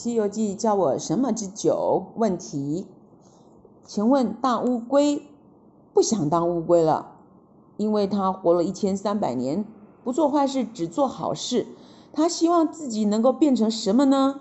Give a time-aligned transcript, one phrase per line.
[0.00, 2.86] 西游记叫我什么之九问题，
[3.84, 5.22] 请问大乌龟
[5.92, 7.16] 不想当乌龟了，
[7.76, 9.62] 因为他活了一千三百年，
[10.02, 11.66] 不做坏事，只做好事。
[12.14, 14.40] 他希望自己能够变成什么呢？